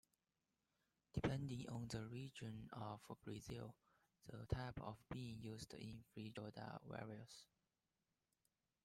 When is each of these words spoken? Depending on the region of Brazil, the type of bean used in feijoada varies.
Depending 1.13 1.69
on 1.69 1.87
the 1.87 2.03
region 2.07 2.69
of 2.73 2.99
Brazil, 3.23 3.75
the 4.25 4.47
type 4.47 4.81
of 4.81 4.97
bean 5.11 5.39
used 5.43 5.75
in 5.75 6.01
feijoada 6.17 6.79
varies. 6.89 7.45